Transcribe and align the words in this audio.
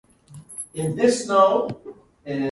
The 0.73 0.81
caucus 0.81 1.19
was 1.27 1.27
called 1.27 1.71
"Amsterdam". 2.25 2.39